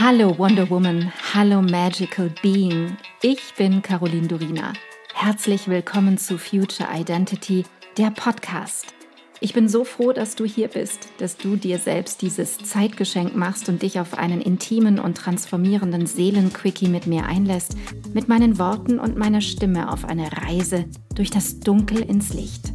Hallo 0.00 0.38
Wonder 0.38 0.70
Woman, 0.70 1.12
hallo 1.34 1.60
Magical 1.60 2.30
Being. 2.40 2.96
Ich 3.20 3.52
bin 3.56 3.82
Caroline 3.82 4.28
Durina. 4.28 4.72
Herzlich 5.12 5.66
willkommen 5.66 6.18
zu 6.18 6.38
Future 6.38 6.88
Identity, 6.94 7.64
der 7.96 8.12
Podcast. 8.12 8.94
Ich 9.40 9.54
bin 9.54 9.68
so 9.68 9.82
froh, 9.82 10.12
dass 10.12 10.36
du 10.36 10.44
hier 10.44 10.68
bist, 10.68 11.08
dass 11.18 11.36
du 11.36 11.56
dir 11.56 11.80
selbst 11.80 12.22
dieses 12.22 12.58
Zeitgeschenk 12.58 13.34
machst 13.34 13.68
und 13.68 13.82
dich 13.82 13.98
auf 13.98 14.16
einen 14.16 14.40
intimen 14.40 15.00
und 15.00 15.16
transformierenden 15.16 16.06
Seelenquickie 16.06 16.88
mit 16.88 17.08
mir 17.08 17.26
einlässt, 17.26 17.76
mit 18.14 18.28
meinen 18.28 18.56
Worten 18.60 19.00
und 19.00 19.16
meiner 19.16 19.40
Stimme 19.40 19.92
auf 19.92 20.04
eine 20.04 20.30
Reise 20.30 20.84
durch 21.16 21.30
das 21.30 21.58
Dunkel 21.58 22.02
ins 22.02 22.34
Licht. 22.34 22.72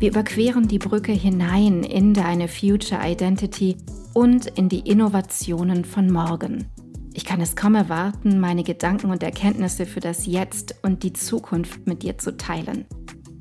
Wir 0.00 0.08
überqueren 0.08 0.66
die 0.66 0.80
Brücke 0.80 1.12
hinein 1.12 1.84
in 1.84 2.14
deine 2.14 2.48
Future 2.48 3.00
Identity 3.00 3.76
und 4.14 4.46
in 4.46 4.68
die 4.68 4.80
Innovationen 4.80 5.84
von 5.84 6.10
morgen. 6.10 6.66
Ich 7.12 7.24
kann 7.24 7.40
es 7.40 7.56
kaum 7.56 7.74
erwarten, 7.74 8.38
meine 8.38 8.62
Gedanken 8.62 9.10
und 9.10 9.22
Erkenntnisse 9.22 9.86
für 9.86 10.00
das 10.00 10.26
Jetzt 10.26 10.76
und 10.82 11.02
die 11.02 11.12
Zukunft 11.12 11.86
mit 11.86 12.02
dir 12.02 12.18
zu 12.18 12.36
teilen. 12.36 12.86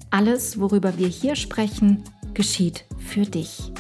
Alles, 0.10 0.60
worüber 0.60 0.98
wir 0.98 1.08
hier 1.08 1.36
sprechen, 1.36 2.04
geschieht 2.34 2.86
für 2.98 3.22
dich, 3.22 3.72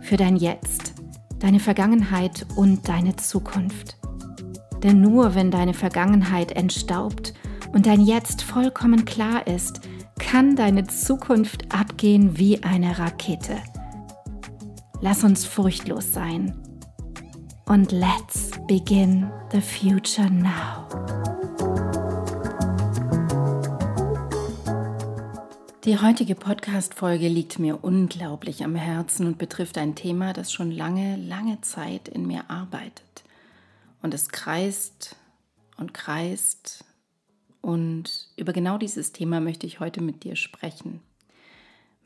für 0.00 0.16
dein 0.16 0.36
Jetzt, 0.36 0.94
deine 1.38 1.60
Vergangenheit 1.60 2.46
und 2.56 2.88
deine 2.88 3.16
Zukunft. 3.16 3.98
Denn 4.82 5.00
nur 5.00 5.34
wenn 5.34 5.50
deine 5.50 5.74
Vergangenheit 5.74 6.52
entstaubt 6.52 7.34
und 7.72 7.86
dein 7.86 8.00
Jetzt 8.00 8.42
vollkommen 8.42 9.04
klar 9.04 9.46
ist, 9.46 9.80
kann 10.18 10.56
deine 10.56 10.86
Zukunft 10.86 11.74
abgehen 11.74 12.38
wie 12.38 12.62
eine 12.62 12.98
Rakete. 12.98 13.56
Lass 15.02 15.24
uns 15.24 15.44
furchtlos 15.44 16.12
sein. 16.12 16.54
Und 17.66 17.92
let's 17.92 18.50
begin 18.66 19.30
the 19.52 19.60
future 19.60 20.30
now. 20.30 20.88
Die 25.84 25.98
heutige 26.00 26.34
Podcast-Folge 26.34 27.28
liegt 27.28 27.58
mir 27.58 27.84
unglaublich 27.84 28.64
am 28.64 28.74
Herzen 28.74 29.26
und 29.26 29.38
betrifft 29.38 29.76
ein 29.76 29.94
Thema, 29.94 30.32
das 30.32 30.50
schon 30.50 30.70
lange, 30.70 31.16
lange 31.16 31.60
Zeit 31.60 32.08
in 32.08 32.26
mir 32.26 32.48
arbeitet. 32.50 33.24
Und 34.00 34.14
es 34.14 34.30
kreist 34.30 35.14
und 35.76 35.92
kreist. 35.92 36.84
Und 37.60 38.28
über 38.36 38.54
genau 38.54 38.78
dieses 38.78 39.12
Thema 39.12 39.40
möchte 39.40 39.66
ich 39.66 39.78
heute 39.78 40.00
mit 40.00 40.24
dir 40.24 40.36
sprechen. 40.36 41.02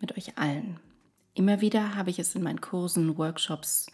Mit 0.01 0.17
euch 0.17 0.37
allen. 0.37 0.81
Immer 1.35 1.61
wieder 1.61 1.95
habe 1.95 2.11
ich 2.11 2.19
es 2.19 2.35
in 2.35 2.43
meinen 2.43 2.61
Kursen, 2.61 3.17
Workshops, 3.17 3.87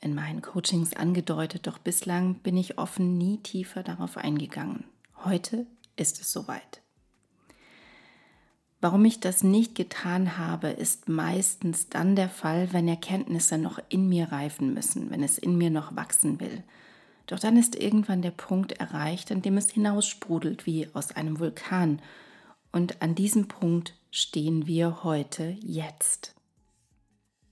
in 0.00 0.14
meinen 0.14 0.42
Coachings 0.42 0.94
angedeutet, 0.94 1.66
doch 1.66 1.78
bislang 1.78 2.34
bin 2.36 2.56
ich 2.56 2.78
offen 2.78 3.16
nie 3.16 3.38
tiefer 3.38 3.82
darauf 3.82 4.16
eingegangen. 4.16 4.84
Heute 5.24 5.66
ist 5.96 6.20
es 6.20 6.32
soweit. 6.32 6.82
Warum 8.80 9.04
ich 9.04 9.20
das 9.20 9.44
nicht 9.44 9.76
getan 9.76 10.36
habe, 10.38 10.68
ist 10.68 11.08
meistens 11.08 11.88
dann 11.88 12.16
der 12.16 12.28
Fall, 12.28 12.72
wenn 12.72 12.88
Erkenntnisse 12.88 13.56
noch 13.56 13.78
in 13.88 14.08
mir 14.08 14.32
reifen 14.32 14.74
müssen, 14.74 15.08
wenn 15.10 15.22
es 15.22 15.38
in 15.38 15.56
mir 15.56 15.70
noch 15.70 15.94
wachsen 15.94 16.40
will. 16.40 16.64
Doch 17.26 17.38
dann 17.38 17.56
ist 17.56 17.76
irgendwann 17.76 18.22
der 18.22 18.32
Punkt 18.32 18.72
erreicht, 18.72 19.30
an 19.30 19.40
dem 19.40 19.56
es 19.56 19.70
hinaussprudelt 19.70 20.66
wie 20.66 20.88
aus 20.94 21.12
einem 21.12 21.38
Vulkan. 21.38 22.02
Und 22.72 23.00
an 23.00 23.14
diesem 23.14 23.46
Punkt 23.46 23.94
stehen 24.10 24.66
wir 24.66 25.04
heute 25.04 25.56
jetzt. 25.60 26.34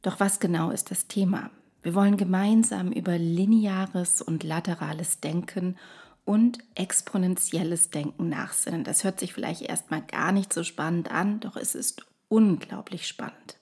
Doch 0.02 0.20
was 0.20 0.40
genau 0.40 0.70
ist 0.70 0.90
das 0.90 1.06
Thema? 1.06 1.50
Wir 1.82 1.94
wollen 1.94 2.16
gemeinsam 2.16 2.92
über 2.92 3.18
lineares 3.18 4.22
und 4.22 4.44
laterales 4.44 5.20
Denken 5.20 5.76
und 6.24 6.58
exponentielles 6.74 7.90
Denken 7.90 8.28
nachsinnen. 8.28 8.84
Das 8.84 9.04
hört 9.04 9.20
sich 9.20 9.32
vielleicht 9.32 9.62
erstmal 9.62 10.02
gar 10.02 10.32
nicht 10.32 10.52
so 10.52 10.62
spannend 10.62 11.10
an, 11.10 11.40
doch 11.40 11.56
es 11.56 11.74
ist 11.74 12.04
unglaublich 12.28 13.06
spannend. 13.06 13.56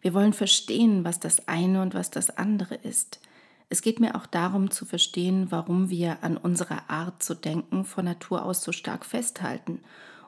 Wir 0.00 0.14
wollen 0.14 0.32
verstehen, 0.32 1.04
was 1.04 1.18
das 1.18 1.48
eine 1.48 1.82
und 1.82 1.94
was 1.94 2.10
das 2.10 2.30
andere 2.30 2.74
ist. 2.74 3.20
Es 3.68 3.82
geht 3.82 3.98
mir 3.98 4.14
auch 4.14 4.26
darum 4.26 4.70
zu 4.70 4.84
verstehen, 4.84 5.50
warum 5.50 5.90
wir 5.90 6.22
an 6.22 6.36
unserer 6.36 6.88
Art 6.88 7.22
zu 7.22 7.34
denken 7.34 7.84
von 7.84 8.04
Natur 8.04 8.44
aus 8.44 8.62
so 8.62 8.70
stark 8.70 9.04
festhalten 9.04 9.80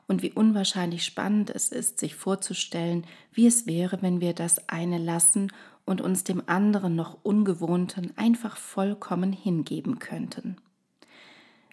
und 0.09 0.23
wie 0.23 0.31
unwahrscheinlich 0.33 1.05
spannend 1.05 1.51
es 1.51 1.69
ist, 1.69 1.99
sich 1.99 2.15
vorzustellen, 2.15 3.05
wie 3.31 3.45
es 3.45 3.67
wäre, 3.67 4.01
wenn 4.01 4.21
wir 4.21 4.33
das 4.33 4.67
eine 4.67 4.97
lassen 4.97 5.53
und 5.85 6.01
uns 6.01 6.23
dem 6.23 6.41
anderen 6.47 6.95
noch 6.95 7.19
ungewohnten 7.21 8.17
einfach 8.17 8.57
vollkommen 8.57 9.31
hingeben 9.31 9.99
könnten. 9.99 10.57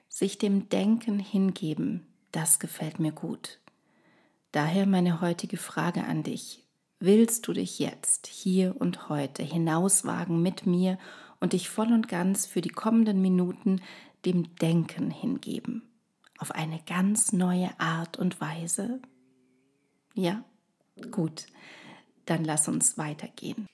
Sich 0.08 0.36
dem 0.36 0.68
Denken 0.68 1.18
hingeben, 1.18 2.06
das 2.30 2.58
gefällt 2.58 3.00
mir 3.00 3.12
gut. 3.12 3.58
Daher 4.52 4.86
meine 4.86 5.22
heutige 5.22 5.56
Frage 5.56 6.04
an 6.04 6.22
dich. 6.22 6.62
Willst 7.00 7.48
du 7.48 7.54
dich 7.54 7.78
jetzt, 7.78 8.26
hier 8.26 8.76
und 8.78 9.08
heute 9.08 9.42
hinauswagen 9.42 10.42
mit 10.42 10.66
mir 10.66 10.98
und 11.40 11.54
dich 11.54 11.70
voll 11.70 11.90
und 11.90 12.06
ganz 12.06 12.44
für 12.44 12.60
die 12.60 12.68
kommenden 12.68 13.22
Minuten 13.22 13.80
dem 14.26 14.54
Denken 14.56 15.10
hingeben? 15.10 15.95
Auf 16.38 16.52
eine 16.52 16.80
ganz 16.86 17.32
neue 17.32 17.70
Art 17.78 18.18
und 18.18 18.40
Weise? 18.40 19.00
Ja, 20.14 20.44
gut, 21.10 21.46
dann 22.24 22.44
lass 22.44 22.68
uns 22.68 22.98
weitergehen. 22.98 23.66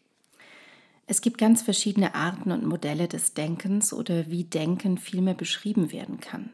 Es 1.06 1.20
gibt 1.20 1.38
ganz 1.38 1.62
verschiedene 1.62 2.14
Arten 2.14 2.52
und 2.52 2.64
Modelle 2.64 3.08
des 3.08 3.34
Denkens 3.34 3.92
oder 3.92 4.30
wie 4.30 4.44
Denken 4.44 4.98
vielmehr 4.98 5.34
beschrieben 5.34 5.92
werden 5.92 6.20
kann. 6.20 6.52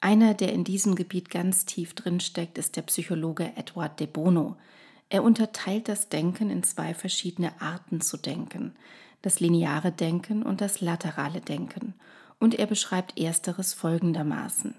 Einer, 0.00 0.34
der 0.34 0.52
in 0.52 0.64
diesem 0.64 0.94
Gebiet 0.94 1.30
ganz 1.30 1.64
tief 1.64 1.94
drin 1.94 2.20
steckt, 2.20 2.58
ist 2.58 2.76
der 2.76 2.82
Psychologe 2.82 3.52
Edward 3.56 3.98
de 3.98 4.06
Bono. 4.06 4.56
Er 5.08 5.24
unterteilt 5.24 5.88
das 5.88 6.08
Denken 6.08 6.50
in 6.50 6.62
zwei 6.62 6.94
verschiedene 6.94 7.60
Arten 7.60 8.00
zu 8.00 8.16
denken, 8.16 8.74
das 9.22 9.40
lineare 9.40 9.90
Denken 9.90 10.42
und 10.42 10.60
das 10.60 10.80
laterale 10.80 11.40
Denken, 11.40 11.94
und 12.38 12.54
er 12.54 12.66
beschreibt 12.66 13.18
ersteres 13.18 13.74
folgendermaßen. 13.74 14.74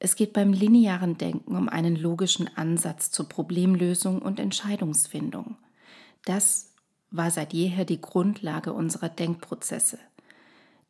Es 0.00 0.14
geht 0.14 0.32
beim 0.32 0.52
linearen 0.52 1.18
Denken 1.18 1.56
um 1.56 1.68
einen 1.68 1.96
logischen 1.96 2.48
Ansatz 2.56 3.10
zur 3.10 3.28
Problemlösung 3.28 4.22
und 4.22 4.38
Entscheidungsfindung. 4.38 5.56
Das 6.24 6.72
war 7.10 7.30
seit 7.30 7.52
jeher 7.52 7.84
die 7.84 8.00
Grundlage 8.00 8.72
unserer 8.72 9.08
Denkprozesse. 9.08 9.98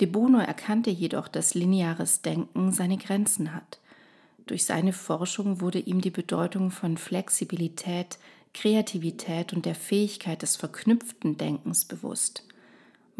De 0.00 0.06
Bono 0.06 0.38
erkannte 0.38 0.90
jedoch, 0.90 1.28
dass 1.28 1.54
lineares 1.54 2.22
Denken 2.22 2.72
seine 2.72 2.98
Grenzen 2.98 3.54
hat. 3.54 3.80
Durch 4.46 4.64
seine 4.64 4.92
Forschung 4.92 5.60
wurde 5.60 5.78
ihm 5.78 6.00
die 6.00 6.10
Bedeutung 6.10 6.70
von 6.70 6.96
Flexibilität, 6.96 8.18
Kreativität 8.54 9.52
und 9.52 9.66
der 9.66 9.74
Fähigkeit 9.74 10.42
des 10.42 10.56
verknüpften 10.56 11.36
Denkens 11.36 11.84
bewusst. 11.84 12.44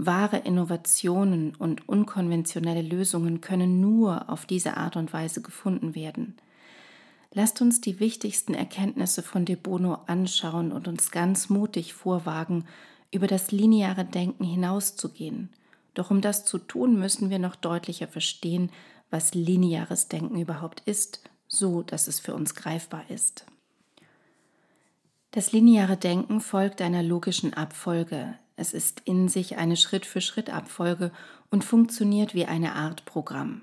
Wahre 0.01 0.39
Innovationen 0.39 1.57
und 1.57 1.89
unkonventionelle 1.89 2.83
Lösungen 2.83 3.41
können 3.41 3.81
nur 3.81 4.31
auf 4.31 4.47
diese 4.47 4.77
Art 4.77 4.95
und 4.95 5.13
Weise 5.13 5.43
gefunden 5.43 5.97
werden. 5.97 6.37
Lasst 7.33 7.61
uns 7.61 7.81
die 7.81 7.99
wichtigsten 7.99 8.55
Erkenntnisse 8.55 9.25
von 9.25 9.45
De 9.45 9.57
Bono 9.57 9.99
anschauen 10.07 10.71
und 10.71 10.87
uns 10.87 11.11
ganz 11.11 11.49
mutig 11.51 11.95
vorwagen, 11.95 12.65
über 13.11 13.27
das 13.27 13.51
lineare 13.51 14.05
Denken 14.05 14.45
hinauszugehen. 14.45 15.51
Doch 15.95 16.13
um 16.13 16.21
das 16.21 16.45
zu 16.45 16.59
tun, 16.59 16.99
müssen 17.01 17.29
wir 17.29 17.41
noch 17.41 17.57
deutlicher 17.57 18.07
verstehen, 18.07 18.71
was 19.11 19.35
lineares 19.35 20.07
Denken 20.07 20.41
überhaupt 20.41 20.81
ist, 20.87 21.23
so 21.49 21.83
dass 21.83 22.07
es 22.07 22.21
für 22.21 22.35
uns 22.35 22.55
greifbar 22.55 23.03
ist. 23.09 23.47
Das 25.33 25.51
lineare 25.51 25.97
Denken 25.97 26.41
folgt 26.41 26.81
einer 26.83 27.03
logischen 27.03 27.53
Abfolge. 27.53 28.39
Es 28.59 28.75
ist 28.75 29.03
in 29.05 29.29
sich 29.29 29.56
eine 29.56 29.77
Schritt-für-Schritt-Abfolge 29.77 31.12
und 31.49 31.62
funktioniert 31.62 32.35
wie 32.35 32.44
eine 32.44 32.75
Art 32.75 33.05
Programm. 33.05 33.62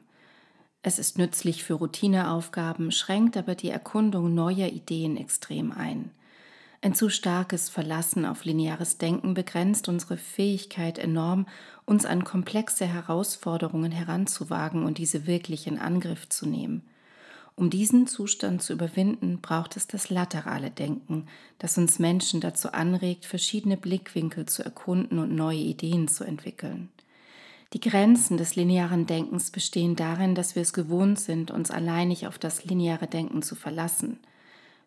Es 0.83 0.99
ist 0.99 1.17
nützlich 1.17 1.65
für 1.65 1.73
Routineaufgaben, 1.73 2.93
schränkt 2.93 3.35
aber 3.35 3.55
die 3.55 3.69
Erkundung 3.69 4.33
neuer 4.33 4.69
Ideen 4.69 5.17
extrem 5.17 5.73
ein. 5.73 6.11
Ein 6.81 6.95
zu 6.95 7.09
starkes 7.09 7.67
Verlassen 7.67 8.25
auf 8.25 8.45
lineares 8.45 8.97
Denken 8.97 9.33
begrenzt 9.33 9.89
unsere 9.89 10.15
Fähigkeit 10.15 10.97
enorm, 10.97 11.45
uns 11.83 12.05
an 12.05 12.23
komplexe 12.23 12.85
Herausforderungen 12.85 13.91
heranzuwagen 13.91 14.85
und 14.85 14.97
diese 14.97 15.27
wirklich 15.27 15.67
in 15.67 15.77
Angriff 15.77 16.29
zu 16.29 16.45
nehmen. 16.45 16.83
Um 17.57 17.69
diesen 17.69 18.05
Zustand 18.05 18.61
zu 18.61 18.73
überwinden, 18.73 19.39
braucht 19.41 19.77
es 19.77 19.87
das 19.87 20.09
laterale 20.09 20.71
Denken, 20.71 21.27
das 21.57 21.77
uns 21.77 21.99
Menschen 21.99 22.41
dazu 22.41 22.73
anregt, 22.73 23.25
verschiedene 23.25 23.77
Blickwinkel 23.77 24.45
zu 24.45 24.63
erkunden 24.63 25.19
und 25.19 25.33
neue 25.33 25.59
Ideen 25.59 26.09
zu 26.09 26.25
entwickeln. 26.25 26.89
Die 27.71 27.79
Grenzen 27.79 28.37
des 28.37 28.55
linearen 28.55 29.05
Denkens 29.05 29.51
bestehen 29.51 29.95
darin, 29.95 30.35
dass 30.35 30.55
wir 30.55 30.61
es 30.61 30.73
gewohnt 30.73 31.19
sind, 31.19 31.49
uns 31.49 31.71
alleinig 31.71 32.27
auf 32.27 32.37
das 32.37 32.65
lineare 32.65 33.07
Denken 33.07 33.41
zu 33.41 33.55
verlassen. 33.55 34.19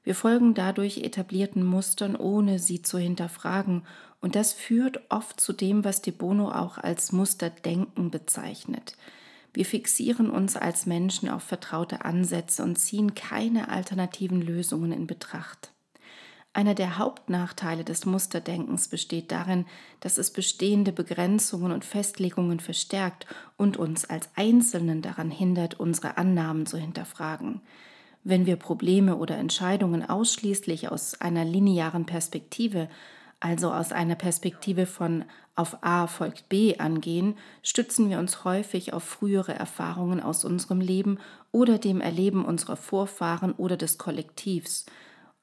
Wir 0.05 0.15
folgen 0.15 0.55
dadurch 0.55 0.99
etablierten 0.99 1.65
Mustern, 1.65 2.17
ohne 2.17 2.59
sie 2.59 2.83
zu 2.83 2.99
hinterfragen, 2.99 3.83
und 4.21 4.37
das 4.37 4.53
führt 4.53 5.01
oft 5.11 5.41
zu 5.41 5.53
dem, 5.53 5.85
was 5.85 6.03
De 6.03 6.13
Bono 6.13 6.51
auch 6.51 6.79
als 6.79 7.13
Musterdenken 7.13 8.11
bezeichnet. 8.11 8.97
Wir 9.53 9.65
fixieren 9.65 10.31
uns 10.31 10.57
als 10.57 10.87
Menschen 10.87 11.29
auf 11.29 11.43
vertraute 11.43 12.05
Ansätze 12.05 12.63
und 12.63 12.77
ziehen 12.77 13.15
keine 13.15 13.69
alternativen 13.69 14.41
Lösungen 14.41 14.93
in 14.93 15.07
Betracht. 15.07 15.73
Einer 16.53 16.75
der 16.75 16.99
Hauptnachteile 16.99 17.85
des 17.85 18.05
Musterdenkens 18.05 18.89
besteht 18.89 19.31
darin, 19.31 19.67
dass 20.01 20.19
es 20.19 20.33
bestehende 20.33 20.93
Begrenzungen 20.93 21.73
und 21.73 21.85
Festlegungen 21.85 22.59
verstärkt 22.59 23.27
und 23.57 23.77
uns 23.77 24.05
als 24.05 24.29
Einzelnen 24.35 25.03
daran 25.03 25.31
hindert, 25.31 25.79
unsere 25.79 26.17
Annahmen 26.17 26.67
zu 26.67 26.77
hinterfragen. 26.77 27.61
Wenn 28.25 28.47
wir 28.47 28.57
Probleme 28.57 29.17
oder 29.17 29.37
Entscheidungen 29.37 30.09
ausschließlich 30.09 30.91
aus 30.91 31.21
einer 31.21 31.45
linearen 31.45 32.07
Perspektive, 32.07 32.89
also 33.41 33.73
aus 33.73 33.93
einer 33.93 34.17
Perspektive 34.17 34.87
von 34.87 35.25
auf 35.55 35.83
A 35.83 36.07
folgt 36.07 36.49
B 36.49 36.79
angehen, 36.79 37.37
stützen 37.63 38.11
wir 38.11 38.19
uns 38.19 38.45
häufig 38.45 38.93
auf 38.93 39.03
frühere 39.03 39.55
Erfahrungen 39.55 40.21
aus 40.21 40.45
unserem 40.45 40.81
Leben 40.81 41.19
oder 41.53 41.79
dem 41.79 42.01
Erleben 42.01 42.45
unserer 42.45 42.77
Vorfahren 42.77 43.53
oder 43.53 43.77
des 43.77 43.99
Kollektivs 43.99 44.87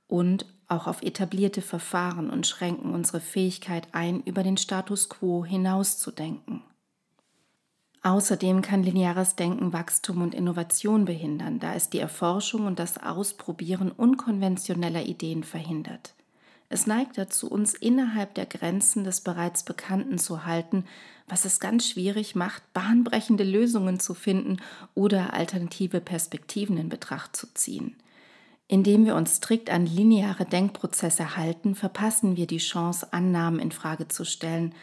und 0.08 0.46
auch 0.68 0.88
auf 0.88 1.04
etablierte 1.04 1.62
Verfahren 1.62 2.30
und 2.30 2.48
schränken 2.48 2.94
unsere 2.94 3.20
Fähigkeit 3.20 3.88
ein, 3.92 4.22
über 4.22 4.44
den 4.44 4.58
Status 4.58 5.10
quo 5.10 5.46
hinauszudenken. 5.46 6.64
Außerdem 8.02 8.62
kann 8.62 8.84
lineares 8.84 9.36
Denken 9.36 9.74
Wachstum 9.74 10.22
und 10.22 10.36
Innovation 10.36 11.06
behindern, 11.06 11.60
da 11.60 11.74
es 11.74 11.90
die 11.90 12.00
Erforschung 12.00 12.68
und 12.68 12.78
das 12.78 13.02
Ausprobieren 13.02 13.92
unkonventioneller 13.92 15.04
Ideen 15.04 15.44
verhindert. 15.44 16.14
Es 16.76 16.88
neigt 16.88 17.18
dazu, 17.18 17.50
uns 17.50 17.74
innerhalb 17.74 18.34
der 18.34 18.46
Grenzen 18.46 19.06
des 19.06 19.22
bereits 19.22 19.64
Bekannten 19.64 20.18
zu 20.18 20.46
halten, 20.46 20.84
was 21.26 21.46
es 21.46 21.62
ganz 21.62 21.88
schwierig 21.88 22.36
macht, 22.36 22.74
bahnbrechende 22.74 23.46
Lösungen 23.46 24.02
zu 24.02 24.14
finden 24.14 24.58
oder 24.94 25.34
alternative 25.34 26.02
Perspektiven 26.02 26.76
in 26.76 26.90
Betracht 26.90 27.34
zu 27.34 27.48
ziehen. 27.54 27.96
Indem 28.68 29.06
wir 29.06 29.16
uns 29.16 29.38
strikt 29.38 29.70
an 29.70 29.86
lineare 29.86 30.44
Denkprozesse 30.44 31.38
halten, 31.38 31.76
verpassen 31.76 32.36
wir 32.36 32.46
die 32.46 32.58
Chance, 32.58 33.14
Annahmen 33.14 33.62
in 33.62 33.72
Frage 33.72 34.10
zu 34.10 34.26
stellen, 34.26 34.76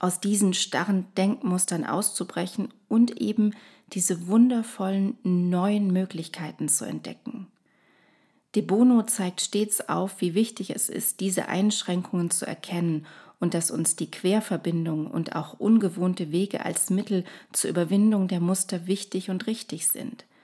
aus 0.00 0.18
diesen 0.18 0.52
starren 0.52 1.06
Denkmustern 1.16 1.84
auszubrechen 1.86 2.74
und 2.88 3.20
eben 3.20 3.52
diese 3.92 4.26
wundervollen 4.26 5.16
neuen 5.22 5.92
Möglichkeiten 5.92 6.68
zu 6.68 6.86
entdecken. 6.86 7.46
De 8.56 8.62
Bono 8.62 9.02
zeigt 9.02 9.40
stets 9.40 9.88
auf, 9.88 10.20
wie 10.20 10.34
wichtig 10.34 10.70
es 10.70 10.88
ist, 10.88 11.20
diese 11.20 11.48
Einschränkungen 11.48 12.30
zu 12.30 12.46
erkennen 12.46 13.06
und 13.38 13.54
dass 13.54 13.70
uns 13.70 13.94
die 13.94 14.10
Querverbindung 14.10 15.06
und 15.06 15.36
auch 15.36 15.60
ungewohnte 15.60 16.32
Wege 16.32 16.64
als 16.64 16.90
Mittel 16.90 17.24
zur 17.52 17.70
Überwindung 17.70 18.26
der 18.26 18.40
Muster 18.40 18.88
wichtig 18.88 19.30
und 19.30 19.46
richtig 19.46 19.86
sind– 19.86 20.24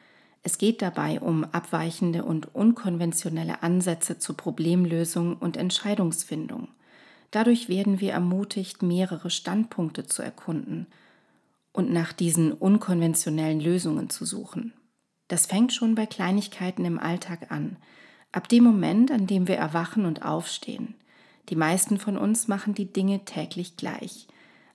es 0.43 0.59
geht 0.59 0.83
dabei 0.83 1.21
um 1.21 1.45
abweichende 1.45 2.25
und 2.25 2.55
unkonventionelle 2.55 3.63
Ansätze 3.63 4.19
zur 4.19 4.37
Problemlösung 4.37 5.37
und 5.37 5.57
Entscheidungsfindung. 5.57 6.69
Dadurch 7.31 7.69
werden 7.69 8.01
wir 8.01 8.13
ermutigt, 8.13 8.83
mehrere 8.83 9.31
Standpunkte 9.31 10.05
zu 10.07 10.23
erkunden 10.23 10.87
und 11.73 11.93
nach 11.93 12.13
diesen 12.13 12.53
unkonventionellen 12.53 13.61
Lösungen 13.61 14.11
zu 14.11 14.25
suchen. 14.25 14.75
Das 15.29 15.47
fängt 15.47 15.73
schon 15.73 15.95
bei 15.95 16.07
Kleinigkeiten 16.07 16.85
im 16.85 16.99
Alltag 16.99 17.51
an, 17.51 17.77
ab 18.33 18.49
dem 18.49 18.65
Moment, 18.65 19.11
an 19.11 19.27
dem 19.27 19.47
wir 19.47 19.57
erwachen 19.57 20.05
und 20.05 20.25
aufstehen. 20.25 20.95
Die 21.49 21.57
meisten 21.57 21.99
von 21.99 22.17
uns 22.17 22.49
machen 22.49 22.75
die 22.75 22.93
Dinge 22.93 23.25
täglich 23.25 23.77
gleich. 23.77 24.27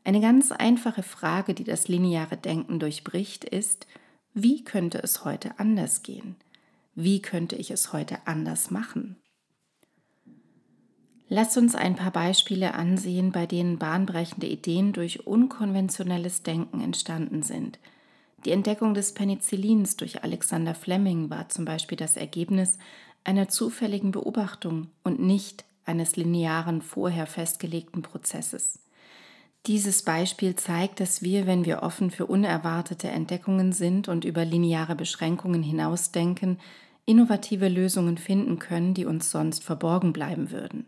Eine 0.03 0.21
ganz 0.21 0.51
einfache 0.51 1.03
Frage, 1.03 1.53
die 1.53 1.63
das 1.63 1.87
lineare 1.87 2.37
Denken 2.37 2.79
durchbricht, 2.79 3.43
ist, 3.43 3.87
wie 4.33 4.63
könnte 4.63 4.99
es 4.99 5.25
heute 5.25 5.59
anders 5.59 6.03
gehen? 6.03 6.35
Wie 6.95 7.21
könnte 7.21 7.55
ich 7.55 7.71
es 7.71 7.91
heute 7.93 8.19
anders 8.25 8.71
machen? 8.71 9.17
Lass 11.29 11.57
uns 11.57 11.75
ein 11.75 11.95
paar 11.95 12.11
Beispiele 12.11 12.73
ansehen, 12.73 13.31
bei 13.31 13.45
denen 13.45 13.77
bahnbrechende 13.77 14.47
Ideen 14.47 14.93
durch 14.93 15.27
unkonventionelles 15.27 16.43
Denken 16.43 16.79
entstanden 16.79 17.43
sind. 17.43 17.79
Die 18.45 18.51
Entdeckung 18.51 18.93
des 18.93 19.13
Penicillins 19.13 19.97
durch 19.97 20.23
Alexander 20.23 20.73
Fleming 20.73 21.29
war 21.29 21.49
zum 21.49 21.65
Beispiel 21.65 21.97
das 21.97 22.15
Ergebnis 22.15 22.77
einer 23.27 23.49
zufälligen 23.49 24.11
Beobachtung 24.11 24.87
und 25.03 25.19
nicht 25.19 25.65
eines 25.85 26.15
linearen, 26.15 26.81
vorher 26.81 27.27
festgelegten 27.27 28.01
Prozesses. 28.01 28.79
Dieses 29.65 30.03
Beispiel 30.03 30.55
zeigt, 30.55 31.01
dass 31.01 31.21
wir, 31.21 31.45
wenn 31.45 31.65
wir 31.65 31.83
offen 31.83 32.09
für 32.09 32.25
unerwartete 32.25 33.09
Entdeckungen 33.09 33.73
sind 33.73 34.07
und 34.07 34.23
über 34.23 34.45
lineare 34.45 34.95
Beschränkungen 34.95 35.61
hinausdenken, 35.61 36.57
innovative 37.05 37.67
Lösungen 37.67 38.17
finden 38.17 38.59
können, 38.59 38.93
die 38.93 39.05
uns 39.05 39.29
sonst 39.29 39.61
verborgen 39.61 40.13
bleiben 40.13 40.51
würden. 40.51 40.87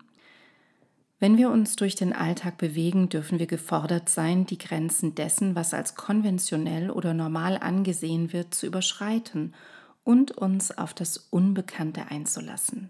Wenn 1.19 1.37
wir 1.37 1.49
uns 1.49 1.75
durch 1.75 1.95
den 1.95 2.13
Alltag 2.13 2.57
bewegen, 2.57 3.09
dürfen 3.09 3.39
wir 3.39 3.47
gefordert 3.47 4.07
sein, 4.07 4.45
die 4.45 4.57
Grenzen 4.57 5.13
dessen, 5.13 5.55
was 5.55 5.73
als 5.73 5.95
konventionell 5.95 6.89
oder 6.89 7.13
normal 7.13 7.57
angesehen 7.57 8.31
wird, 8.31 8.53
zu 8.53 8.65
überschreiten 8.65 9.53
und 10.03 10.31
uns 10.31 10.77
auf 10.77 10.93
das 10.93 11.17
Unbekannte 11.17 12.07
einzulassen. 12.07 12.89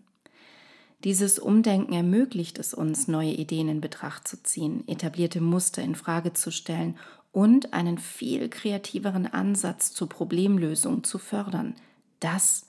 Dieses 1.03 1.39
Umdenken 1.39 1.93
ermöglicht 1.93 2.59
es 2.59 2.73
uns, 2.73 3.07
neue 3.07 3.31
Ideen 3.31 3.69
in 3.69 3.81
Betracht 3.81 4.27
zu 4.27 4.41
ziehen, 4.43 4.85
etablierte 4.87 5.39
Muster 5.39 5.81
in 5.81 5.95
Frage 5.95 6.33
zu 6.33 6.51
stellen 6.51 6.97
und 7.31 7.73
einen 7.73 7.97
viel 7.97 8.49
kreativeren 8.49 9.25
Ansatz 9.25 9.93
zur 9.93 10.09
Problemlösung 10.09 11.03
zu 11.03 11.17
fördern. 11.17 11.75
Das 12.19 12.65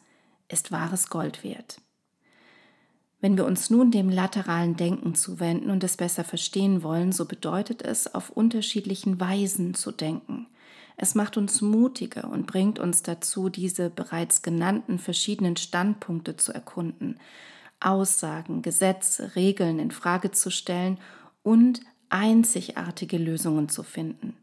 ist 0.48 0.70
wahres 0.70 1.10
Gold 1.10 1.42
wert. 1.42 1.80
Wenn 3.20 3.36
wir 3.36 3.44
uns 3.44 3.68
nun 3.68 3.90
dem 3.90 4.08
lateralen 4.08 4.76
Denken 4.76 5.14
zuwenden 5.14 5.70
und 5.70 5.84
es 5.84 5.96
besser 5.96 6.24
verstehen 6.24 6.82
wollen, 6.82 7.12
so 7.12 7.26
bedeutet 7.26 7.82
es, 7.82 8.14
auf 8.14 8.30
unterschiedlichen 8.30 9.20
Weisen 9.20 9.74
zu 9.74 9.92
denken. 9.92 10.46
Es 11.02 11.14
macht 11.14 11.38
uns 11.38 11.62
mutiger 11.62 12.30
und 12.30 12.46
bringt 12.46 12.78
uns 12.78 13.02
dazu, 13.02 13.48
diese 13.48 13.88
bereits 13.88 14.42
genannten 14.42 14.98
verschiedenen 14.98 15.56
Standpunkte 15.56 16.36
zu 16.36 16.52
erkunden, 16.52 17.18
Aussagen, 17.80 18.60
Gesetze, 18.60 19.34
Regeln 19.34 19.78
in 19.78 19.92
Frage 19.92 20.30
zu 20.30 20.50
stellen 20.50 20.98
und 21.42 21.80
einzigartige 22.10 23.16
Lösungen 23.16 23.70
zu 23.70 23.82
finden. 23.82 24.36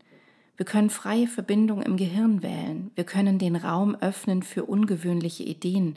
Wir 0.55 0.65
können 0.65 0.89
freie 0.89 1.27
Verbindung 1.27 1.83
im 1.83 1.95
Gehirn 1.95 2.41
wählen. 2.41 2.89
Wir 2.95 3.03
können 3.03 3.37
den 3.37 3.55
Raum 3.55 3.93
öffnen 3.93 4.41
für 4.41 4.65
ungewöhnliche 4.65 5.43
Ideen. 5.43 5.95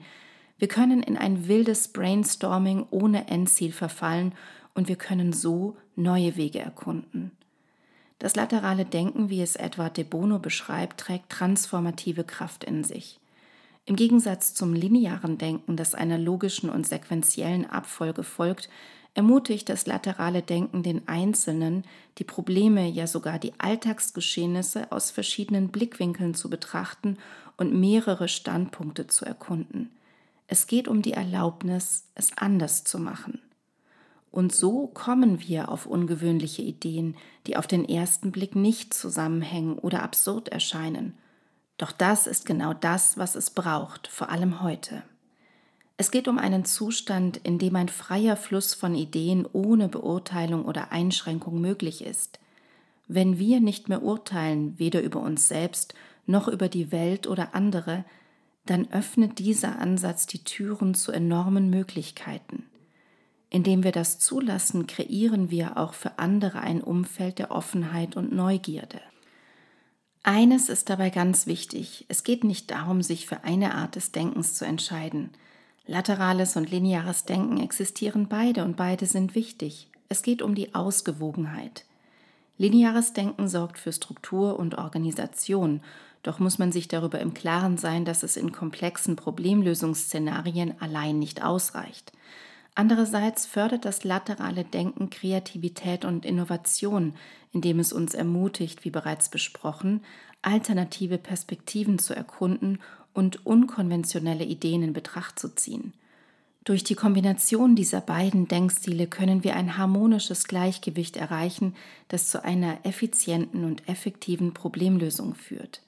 Wir 0.58 0.68
können 0.68 1.02
in 1.02 1.16
ein 1.16 1.48
wildes 1.48 1.88
Brainstorming 1.88 2.86
ohne 2.90 3.28
Endziel 3.28 3.72
verfallen 3.72 4.34
und 4.74 4.88
wir 4.88 4.96
können 4.96 5.32
so 5.32 5.78
neue 5.96 6.36
Wege 6.36 6.58
erkunden. 6.58 7.30
Das 8.20 8.36
laterale 8.36 8.84
Denken, 8.84 9.30
wie 9.30 9.40
es 9.40 9.56
Edward 9.56 9.96
de 9.96 10.04
Bono 10.04 10.38
beschreibt, 10.38 11.00
trägt 11.00 11.30
transformative 11.30 12.22
Kraft 12.22 12.64
in 12.64 12.84
sich. 12.84 13.18
Im 13.86 13.96
Gegensatz 13.96 14.54
zum 14.54 14.74
linearen 14.74 15.38
Denken, 15.38 15.74
das 15.74 15.94
einer 15.94 16.18
logischen 16.18 16.68
und 16.68 16.86
sequentiellen 16.86 17.68
Abfolge 17.68 18.22
folgt, 18.22 18.68
ermutigt 19.14 19.70
das 19.70 19.86
laterale 19.86 20.42
Denken 20.42 20.82
den 20.82 21.08
Einzelnen, 21.08 21.84
die 22.18 22.24
Probleme, 22.24 22.86
ja 22.88 23.06
sogar 23.06 23.38
die 23.38 23.54
Alltagsgeschehnisse 23.56 24.92
aus 24.92 25.10
verschiedenen 25.10 25.68
Blickwinkeln 25.68 26.34
zu 26.34 26.50
betrachten 26.50 27.16
und 27.56 27.72
mehrere 27.72 28.28
Standpunkte 28.28 29.06
zu 29.06 29.24
erkunden. 29.24 29.90
Es 30.46 30.66
geht 30.66 30.88
um 30.88 31.00
die 31.00 31.14
Erlaubnis, 31.14 32.04
es 32.14 32.36
anders 32.36 32.84
zu 32.84 32.98
machen. 32.98 33.40
Und 34.30 34.52
so 34.52 34.86
kommen 34.86 35.40
wir 35.40 35.70
auf 35.70 35.86
ungewöhnliche 35.86 36.62
Ideen, 36.62 37.16
die 37.46 37.56
auf 37.56 37.66
den 37.66 37.88
ersten 37.88 38.30
Blick 38.32 38.54
nicht 38.54 38.94
zusammenhängen 38.94 39.78
oder 39.78 40.02
absurd 40.02 40.48
erscheinen– 40.48 41.14
doch 41.80 41.92
das 41.92 42.26
ist 42.26 42.44
genau 42.44 42.74
das, 42.74 43.16
was 43.16 43.34
es 43.34 43.48
braucht, 43.48 44.06
vor 44.06 44.28
allem 44.28 44.60
heute. 44.60 45.02
Es 45.96 46.10
geht 46.10 46.28
um 46.28 46.38
einen 46.38 46.66
Zustand, 46.66 47.38
in 47.38 47.58
dem 47.58 47.74
ein 47.74 47.88
freier 47.88 48.36
Fluss 48.36 48.74
von 48.74 48.94
Ideen 48.94 49.48
ohne 49.54 49.88
Beurteilung 49.88 50.66
oder 50.66 50.92
Einschränkung 50.92 51.58
möglich 51.58 52.04
ist. 52.04 52.38
Wenn 53.08 53.38
wir 53.38 53.60
nicht 53.60 53.88
mehr 53.88 54.02
urteilen, 54.02 54.78
weder 54.78 55.00
über 55.00 55.20
uns 55.20 55.48
selbst 55.48 55.94
noch 56.26 56.48
über 56.48 56.68
die 56.68 56.92
Welt 56.92 57.26
oder 57.26 57.54
andere, 57.54 58.04
dann 58.66 58.92
öffnet 58.92 59.38
dieser 59.38 59.78
Ansatz 59.78 60.26
die 60.26 60.44
Türen 60.44 60.92
zu 60.92 61.12
enormen 61.12 61.70
Möglichkeiten. 61.70 62.66
Indem 63.50 63.82
wir 63.82 63.92
das 63.92 64.20
zulassen, 64.20 64.86
kreieren 64.86 65.50
wir 65.50 65.76
auch 65.76 65.92
für 65.94 66.18
andere 66.18 66.60
ein 66.60 66.80
Umfeld 66.80 67.38
der 67.40 67.50
Offenheit 67.50 68.16
und 68.16 68.32
Neugierde. 68.32 69.00
Eines 70.22 70.68
ist 70.68 70.88
dabei 70.88 71.10
ganz 71.10 71.46
wichtig. 71.46 72.04
Es 72.08 72.22
geht 72.22 72.44
nicht 72.44 72.70
darum, 72.70 73.02
sich 73.02 73.26
für 73.26 73.42
eine 73.42 73.74
Art 73.74 73.96
des 73.96 74.12
Denkens 74.12 74.54
zu 74.54 74.64
entscheiden. 74.64 75.30
Laterales 75.86 76.56
und 76.56 76.70
lineares 76.70 77.24
Denken 77.24 77.58
existieren 77.58 78.28
beide 78.28 78.64
und 78.64 78.76
beide 78.76 79.06
sind 79.06 79.34
wichtig. 79.34 79.88
Es 80.08 80.22
geht 80.22 80.42
um 80.42 80.54
die 80.54 80.74
Ausgewogenheit. 80.74 81.84
Lineares 82.58 83.14
Denken 83.14 83.48
sorgt 83.48 83.78
für 83.78 83.92
Struktur 83.92 84.58
und 84.58 84.76
Organisation, 84.76 85.80
doch 86.22 86.38
muss 86.38 86.58
man 86.58 86.70
sich 86.70 86.88
darüber 86.88 87.18
im 87.18 87.32
Klaren 87.32 87.78
sein, 87.78 88.04
dass 88.04 88.22
es 88.22 88.36
in 88.36 88.52
komplexen 88.52 89.16
Problemlösungsszenarien 89.16 90.74
allein 90.80 91.18
nicht 91.18 91.42
ausreicht. 91.42 92.12
Andererseits 92.74 93.46
fördert 93.46 93.84
das 93.84 94.04
laterale 94.04 94.64
Denken 94.64 95.10
Kreativität 95.10 96.04
und 96.04 96.24
Innovation, 96.24 97.14
indem 97.52 97.80
es 97.80 97.92
uns 97.92 98.14
ermutigt, 98.14 98.84
wie 98.84 98.90
bereits 98.90 99.28
besprochen, 99.28 100.02
alternative 100.42 101.18
Perspektiven 101.18 101.98
zu 101.98 102.14
erkunden 102.14 102.78
und 103.12 103.44
unkonventionelle 103.44 104.44
Ideen 104.44 104.82
in 104.82 104.92
Betracht 104.92 105.38
zu 105.38 105.54
ziehen. 105.54 105.92
Durch 106.64 106.84
die 106.84 106.94
Kombination 106.94 107.74
dieser 107.74 108.00
beiden 108.00 108.46
Denkstile 108.46 109.06
können 109.06 109.44
wir 109.44 109.56
ein 109.56 109.76
harmonisches 109.78 110.44
Gleichgewicht 110.44 111.16
erreichen, 111.16 111.74
das 112.08 112.28
zu 112.28 112.44
einer 112.44 112.78
effizienten 112.84 113.64
und 113.64 113.88
effektiven 113.88 114.52
Problemlösung 114.52 115.34
führt. 115.34 115.80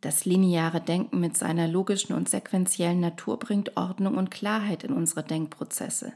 Das 0.00 0.24
lineare 0.24 0.80
Denken 0.80 1.20
mit 1.20 1.36
seiner 1.36 1.68
logischen 1.68 2.14
und 2.14 2.28
sequentiellen 2.28 3.00
Natur 3.00 3.38
bringt 3.38 3.76
Ordnung 3.76 4.16
und 4.16 4.30
Klarheit 4.30 4.84
in 4.84 4.92
unsere 4.92 5.22
Denkprozesse. 5.22 6.12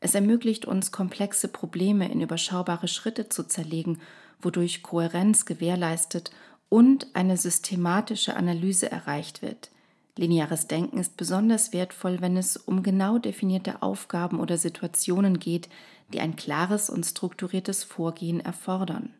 Es 0.00 0.14
ermöglicht 0.14 0.64
uns, 0.64 0.92
komplexe 0.92 1.48
Probleme 1.48 2.10
in 2.10 2.22
überschaubare 2.22 2.88
Schritte 2.88 3.28
zu 3.28 3.44
zerlegen, 3.44 4.00
wodurch 4.40 4.82
Kohärenz 4.82 5.44
gewährleistet 5.44 6.30
und 6.70 7.08
eine 7.14 7.36
systematische 7.36 8.36
Analyse 8.36 8.90
erreicht 8.90 9.42
wird– 9.42 9.70
Lineares 10.20 10.66
Denken 10.66 10.98
ist 10.98 11.16
besonders 11.16 11.72
wertvoll, 11.72 12.20
wenn 12.20 12.36
es 12.36 12.58
um 12.58 12.82
genau 12.82 13.18
definierte 13.18 13.80
Aufgaben 13.80 14.38
oder 14.38 14.58
Situationen 14.58 15.38
geht, 15.38 15.70
die 16.12 16.20
ein 16.20 16.36
klares 16.36 16.90
und 16.90 17.06
strukturiertes 17.06 17.84
Vorgehen 17.84 18.38
erfordern. 18.40 19.14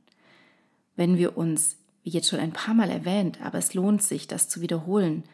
Wenn 0.96 1.16
wir 1.16 1.38
uns, 1.38 1.78
wie 2.02 2.10
jetzt 2.10 2.28
schon 2.28 2.40
ein 2.40 2.52
paar 2.52 2.74
Mal 2.74 2.90
erwähnt, 2.90 3.40
aber 3.42 3.58
es 3.58 3.74
lohnt 3.74 4.02
sich, 4.02 4.26
das 4.26 4.48
zu 4.48 4.60
wiederholen, 4.60 5.24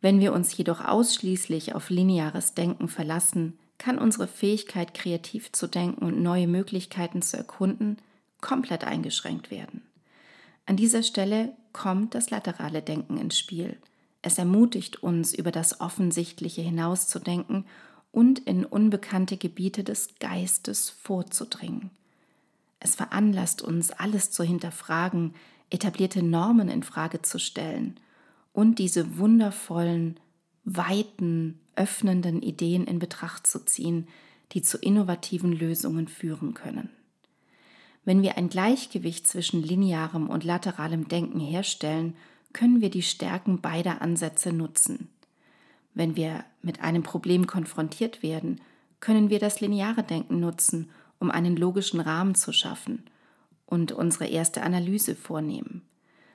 wenn 0.00 0.20
wir 0.20 0.32
uns 0.32 0.56
jedoch 0.56 0.84
ausschließlich 0.84 1.74
auf 1.74 1.90
lineares 1.90 2.54
Denken 2.54 2.88
verlassen, 2.88 3.58
kann 3.78 3.98
unsere 3.98 4.26
Fähigkeit, 4.26 4.94
kreativ 4.94 5.52
zu 5.52 5.66
denken 5.66 6.04
und 6.04 6.22
neue 6.22 6.48
Möglichkeiten 6.48 7.22
zu 7.22 7.36
erkunden, 7.36 7.98
komplett 8.40 8.84
eingeschränkt 8.84 9.50
werden. 9.50 9.82
An 10.66 10.76
dieser 10.76 11.02
Stelle 11.02 11.52
kommt 11.72 12.14
das 12.14 12.30
laterale 12.30 12.82
Denken 12.82 13.16
ins 13.16 13.38
Spiel– 13.38 13.76
es 14.22 14.38
ermutigt 14.38 15.02
uns, 15.02 15.34
über 15.34 15.50
das 15.50 15.80
Offensichtliche 15.80 16.62
hinauszudenken 16.62 17.66
und 18.12 18.38
in 18.38 18.64
unbekannte 18.64 19.36
Gebiete 19.36 19.82
des 19.82 20.14
Geistes 20.20 20.90
vorzudringen. 20.90 21.90
Es 22.78 22.94
veranlasst 22.94 23.62
uns, 23.62 23.90
alles 23.90 24.30
zu 24.30 24.44
hinterfragen, 24.44 25.34
etablierte 25.72 26.22
Normen 26.22 26.68
in 26.68 26.82
Frage 26.82 27.22
zu 27.22 27.38
stellen 27.38 27.98
und 28.52 28.78
diese 28.78 29.18
wundervollen, 29.18 30.20
weiten, 30.64 31.58
öffnenden 31.74 32.42
Ideen 32.42 32.84
in 32.84 32.98
Betracht 32.98 33.46
zu 33.46 33.64
ziehen, 33.64 34.06
die 34.52 34.62
zu 34.62 34.78
innovativen 34.78 35.52
Lösungen 35.52 36.08
führen 36.08 36.54
können. 36.54 36.90
Wenn 38.04 38.22
wir 38.22 38.36
ein 38.36 38.48
Gleichgewicht 38.48 39.26
zwischen 39.26 39.62
linearem 39.62 40.28
und 40.28 40.44
lateralem 40.44 41.08
Denken 41.08 41.40
herstellen 41.40 42.14
können 42.52 42.82
wir 42.82 42.90
die 42.90 43.02
Stärken 43.02 43.62
beider 43.62 44.02
Ansätze 44.02 44.52
nutzen. 44.52 45.08
Wenn 45.94 46.16
wir 46.16 46.44
mit 46.60 46.82
einem 46.82 47.02
Problem 47.02 47.46
konfrontiert 47.46 48.22
werden, 48.22 48.60
können 49.00 49.30
wir 49.30 49.38
das 49.38 49.60
lineare 49.60 50.02
Denken 50.02 50.38
nutzen, 50.38 50.90
um 51.18 51.30
einen 51.30 51.56
logischen 51.56 52.00
Rahmen 52.00 52.34
zu 52.34 52.52
schaffen 52.52 53.04
und 53.72 53.90
unsere 53.90 54.26
erste 54.26 54.62
Analyse 54.62 55.16
vornehmen. 55.16 55.80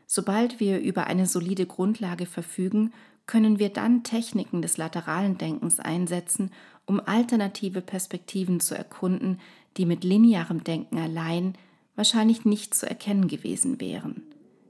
Sobald 0.07 0.59
wir 0.59 0.79
über 0.79 1.05
eine 1.05 1.27
solide 1.27 1.67
Grundlage 1.67 2.25
verfügen, 2.25 2.93
können 3.27 3.59
wir 3.59 3.69
dann 3.69 4.01
Techniken 4.01 4.63
des 4.63 4.77
lateralen 4.77 5.37
Denkens 5.37 5.79
einsetzen, 5.79 6.49
um 6.87 6.99
alternative 6.99 7.81
Perspektiven 7.81 8.59
zu 8.59 8.75
erkunden, 8.75 9.39
die 9.77 9.85
mit 9.85 10.03
linearem 10.03 10.63
Denken 10.63 10.97
allein 10.97 11.53
wahrscheinlich 11.95 12.43
nicht 12.43 12.73
zu 12.73 12.89
erkennen 12.89 13.27
gewesen 13.27 13.79
wären. 13.79 14.23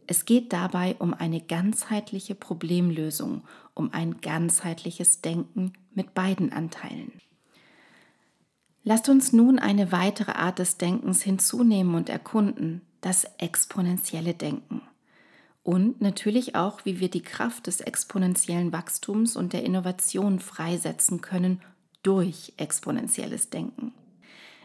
Es 0.06 0.26
geht 0.26 0.52
dabei 0.52 0.98
um 1.00 1.14
eine 1.14 1.40
ganzheitliche 1.40 2.36
Problemlösung, 2.36 3.44
um 3.76 3.94
ein 3.94 4.20
ganzheitliches 4.20 5.22
Denken 5.22 5.72
mit 5.94 6.14
beiden 6.14 6.52
Anteilen. 6.52 7.14
Lasst 8.90 9.10
uns 9.10 9.34
nun 9.34 9.60
eine 9.60 9.92
weitere 9.92 10.32
Art 10.32 10.60
des 10.60 10.78
Denkens 10.78 11.22
hinzunehmen 11.22 11.94
und 11.94 12.08
erkunden, 12.08 12.80
das 13.02 13.26
exponentielle 13.38 14.34
Denken. 14.34 14.82
Und 15.62 16.00
natürlich 16.00 16.56
auch, 16.56 16.86
wie 16.86 17.02
wir 17.02 17.10
die 17.10 17.22
Kraft 17.22 17.68
des 17.68 17.82
exponentiellen 17.82 18.72
Wachstums 18.72 19.36
und 19.36 19.52
der 19.52 19.66
Innovation 19.66 20.40
freisetzen 20.40 21.20
können 21.20 21.60
durch 22.02 22.54
exponentielles 22.56 23.50
Denken. 23.50 23.92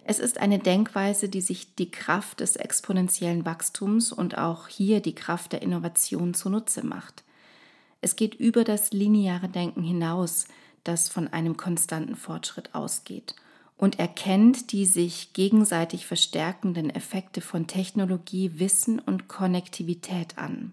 Es 0.04 0.20
ist 0.20 0.38
eine 0.38 0.60
Denkweise, 0.60 1.28
die 1.28 1.40
sich 1.40 1.74
die 1.74 1.90
Kraft 1.90 2.38
des 2.38 2.54
exponentiellen 2.54 3.44
Wachstums 3.44 4.12
und 4.12 4.38
auch 4.38 4.68
hier 4.68 5.00
die 5.00 5.16
Kraft 5.16 5.52
der 5.52 5.62
Innovation 5.62 6.32
zunutze 6.32 6.86
macht. 6.86 7.24
Es 8.00 8.14
geht 8.14 8.36
über 8.36 8.62
das 8.62 8.92
lineare 8.92 9.48
Denken 9.48 9.82
hinaus, 9.82 10.46
das 10.84 11.08
von 11.08 11.26
einem 11.26 11.56
konstanten 11.56 12.14
Fortschritt 12.14 12.72
ausgeht 12.72 13.34
und 13.76 13.98
erkennt 13.98 14.72
die 14.72 14.86
sich 14.86 15.32
gegenseitig 15.32 16.06
verstärkenden 16.06 16.90
Effekte 16.90 17.40
von 17.40 17.66
Technologie, 17.66 18.58
Wissen 18.58 18.98
und 18.98 19.28
Konnektivität 19.28 20.38
an. 20.38 20.72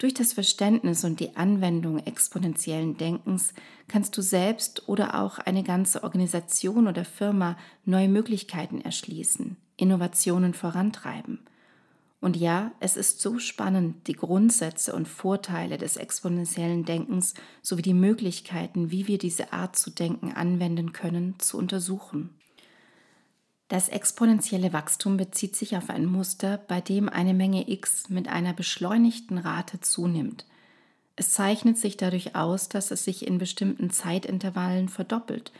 Durch 0.00 0.14
das 0.14 0.32
Verständnis 0.32 1.04
und 1.04 1.20
die 1.20 1.36
Anwendung 1.36 1.98
exponentiellen 1.98 2.96
Denkens 2.96 3.52
kannst 3.86 4.16
du 4.16 4.22
selbst 4.22 4.88
oder 4.88 5.20
auch 5.20 5.38
eine 5.38 5.62
ganze 5.62 6.02
Organisation 6.02 6.88
oder 6.88 7.04
Firma 7.04 7.58
neue 7.84 8.08
Möglichkeiten 8.08 8.80
erschließen, 8.80 9.58
Innovationen 9.76 10.54
vorantreiben. 10.54 11.40
Und 12.20 12.36
ja, 12.36 12.72
es 12.80 12.96
ist 12.96 13.20
so 13.20 13.38
spannend, 13.38 14.06
die 14.06 14.12
Grundsätze 14.12 14.94
und 14.94 15.08
Vorteile 15.08 15.78
des 15.78 15.96
exponentiellen 15.96 16.84
Denkens 16.84 17.32
sowie 17.62 17.82
die 17.82 17.94
Möglichkeiten, 17.94 18.90
wie 18.90 19.06
wir 19.06 19.16
diese 19.16 19.54
Art 19.54 19.76
zu 19.76 19.90
denken 19.90 20.32
anwenden 20.32 20.92
können, 20.92 21.38
zu 21.38 21.56
untersuchen. 21.56 22.30
Das 23.68 23.88
exponentielle 23.88 24.72
Wachstum 24.72 25.16
bezieht 25.16 25.56
sich 25.56 25.76
auf 25.76 25.88
ein 25.88 26.04
Muster, 26.04 26.58
bei 26.58 26.80
dem 26.80 27.08
eine 27.08 27.32
Menge 27.32 27.70
x 27.70 28.10
mit 28.10 28.28
einer 28.28 28.52
beschleunigten 28.52 29.38
Rate 29.38 29.80
zunimmt. 29.80 30.44
Es 31.16 31.30
zeichnet 31.30 31.78
sich 31.78 31.96
dadurch 31.96 32.34
aus, 32.34 32.68
dass 32.68 32.90
es 32.90 33.04
sich 33.04 33.26
in 33.26 33.38
bestimmten 33.38 33.90
Zeitintervallen 33.90 34.88
verdoppelt, 34.88 35.52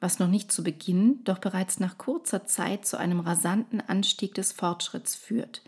was 0.00 0.20
noch 0.20 0.28
nicht 0.28 0.52
zu 0.52 0.62
Beginn, 0.62 1.24
doch 1.24 1.38
bereits 1.38 1.80
nach 1.80 1.98
kurzer 1.98 2.46
Zeit 2.46 2.86
zu 2.86 2.96
einem 2.96 3.20
rasanten 3.20 3.80
Anstieg 3.80 4.34
des 4.34 4.52
Fortschritts 4.52 5.16
führt. 5.16 5.62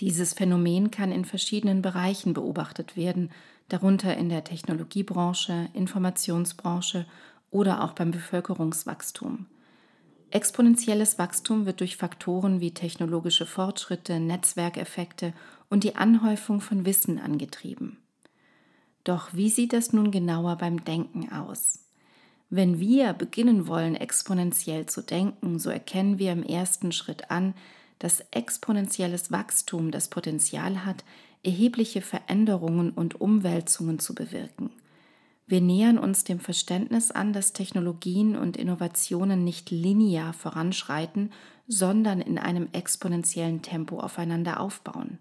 Dieses 0.00 0.32
Phänomen 0.32 0.90
kann 0.90 1.12
in 1.12 1.26
verschiedenen 1.26 1.82
Bereichen 1.82 2.32
beobachtet 2.32 2.96
werden, 2.96 3.30
darunter 3.68 4.16
in 4.16 4.30
der 4.30 4.44
Technologiebranche, 4.44 5.68
Informationsbranche 5.74 7.06
oder 7.50 7.84
auch 7.84 7.92
beim 7.92 8.10
Bevölkerungswachstum. 8.10 9.46
Exponentielles 10.30 11.18
Wachstum 11.18 11.66
wird 11.66 11.80
durch 11.80 11.96
Faktoren 11.96 12.60
wie 12.60 12.72
technologische 12.72 13.46
Fortschritte, 13.46 14.20
Netzwerkeffekte 14.20 15.34
und 15.68 15.84
die 15.84 15.96
Anhäufung 15.96 16.60
von 16.60 16.86
Wissen 16.86 17.18
angetrieben. 17.18 17.98
Doch 19.04 19.34
wie 19.34 19.50
sieht 19.50 19.72
das 19.72 19.92
nun 19.92 20.10
genauer 20.10 20.56
beim 20.56 20.84
Denken 20.84 21.32
aus? 21.32 21.80
Wenn 22.48 22.80
wir 22.80 23.12
beginnen 23.12 23.66
wollen, 23.66 23.96
exponentiell 23.96 24.86
zu 24.86 25.02
denken, 25.02 25.58
so 25.58 25.70
erkennen 25.70 26.18
wir 26.18 26.32
im 26.32 26.42
ersten 26.42 26.92
Schritt 26.92 27.30
an, 27.30 27.54
dass 28.00 28.24
exponentielles 28.32 29.30
Wachstum 29.30 29.92
das 29.92 30.08
Potenzial 30.08 30.84
hat, 30.84 31.04
erhebliche 31.44 32.02
Veränderungen 32.02 32.90
und 32.90 33.20
Umwälzungen 33.20 34.00
zu 34.00 34.14
bewirken. 34.14 34.70
Wir 35.46 35.60
nähern 35.60 35.98
uns 35.98 36.24
dem 36.24 36.40
Verständnis 36.40 37.10
an, 37.10 37.32
dass 37.32 37.52
Technologien 37.52 38.36
und 38.36 38.56
Innovationen 38.56 39.44
nicht 39.44 39.70
linear 39.70 40.32
voranschreiten, 40.32 41.32
sondern 41.66 42.20
in 42.20 42.38
einem 42.38 42.68
exponentiellen 42.72 43.62
Tempo 43.62 44.00
aufeinander 44.00 44.60
aufbauen. 44.60 45.18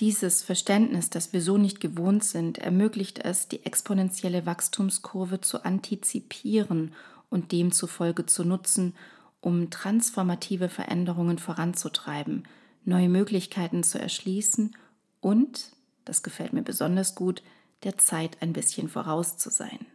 Dieses 0.00 0.42
Verständnis, 0.42 1.10
das 1.10 1.32
wir 1.32 1.40
so 1.42 1.56
nicht 1.56 1.80
gewohnt 1.80 2.22
sind, 2.22 2.58
ermöglicht 2.58 3.18
es, 3.24 3.48
die 3.48 3.64
exponentielle 3.64 4.46
Wachstumskurve 4.46 5.40
zu 5.40 5.64
antizipieren 5.64 6.92
und 7.30 7.50
demzufolge 7.52 8.26
zu 8.26 8.44
nutzen, 8.44 8.94
um 9.40 9.70
transformative 9.70 10.68
Veränderungen 10.68 11.38
voranzutreiben, 11.38 12.46
neue 12.84 13.08
Möglichkeiten 13.08 13.82
zu 13.82 14.00
erschließen 14.00 14.76
und, 15.20 15.72
das 16.04 16.22
gefällt 16.22 16.52
mir 16.52 16.62
besonders 16.62 17.14
gut, 17.14 17.42
der 17.84 17.98
Zeit 17.98 18.38
ein 18.40 18.52
bisschen 18.52 18.88
voraus 18.88 19.36
zu 19.36 19.50
sein. 19.50 19.86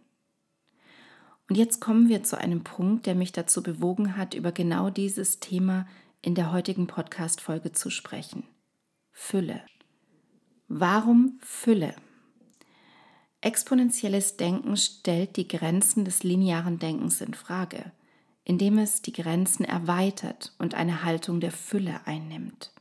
Und 1.49 1.57
jetzt 1.57 1.81
kommen 1.81 2.07
wir 2.07 2.23
zu 2.23 2.37
einem 2.37 2.63
Punkt, 2.63 3.05
der 3.05 3.15
mich 3.15 3.31
dazu 3.31 3.61
bewogen 3.61 4.15
hat, 4.15 4.33
über 4.33 4.51
genau 4.51 4.89
dieses 4.89 5.39
Thema 5.39 5.87
in 6.21 6.35
der 6.35 6.53
heutigen 6.53 6.87
Podcast-Folge 6.87 7.73
zu 7.73 7.89
sprechen. 7.89 8.43
Fülle. 9.11 9.61
Warum 10.69 11.37
Fülle? 11.41 11.95
Exponentielles 13.41 14.37
Denken 14.37 14.77
stellt 14.77 15.35
die 15.35 15.49
Grenzen 15.49 16.05
des 16.05 16.23
linearen 16.23 16.79
Denkens 16.79 17.19
in 17.19 17.33
Frage, 17.33 17.91
indem 18.45 18.77
es 18.77 19.01
die 19.01 19.13
Grenzen 19.13 19.65
erweitert 19.65 20.53
und 20.57 20.75
eine 20.75 21.03
Haltung 21.03 21.39
der 21.39 21.51
Fülle 21.51 22.01
einnimmt. 22.05 22.71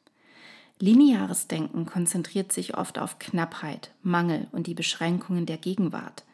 Lineares 0.78 1.46
Denken 1.46 1.86
konzentriert 1.86 2.52
sich 2.52 2.76
oft 2.76 2.98
auf 2.98 3.20
Knappheit, 3.20 3.92
Mangel 4.02 4.48
und 4.50 4.66
die 4.66 4.74
Beschränkungen 4.74 5.46
der 5.46 5.58
Gegenwart, 5.58 6.24